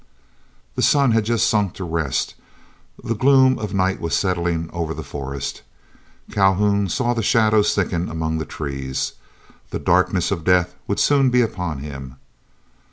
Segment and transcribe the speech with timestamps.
[0.73, 2.33] The sun had just sunk to rest;
[3.03, 5.61] the gloom of night was settling over the forest.
[6.31, 9.13] Calhoun saw the shadows thicken among the trees.
[9.69, 12.15] The darkness of death would soon be upon him.